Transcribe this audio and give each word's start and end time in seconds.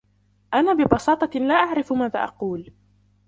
أنا 0.53 0.73
ببساطة 0.73 1.39
لا 1.39 1.53
أعرف 1.53 1.93
ماذا 1.93 2.23
أقول... 2.23 2.73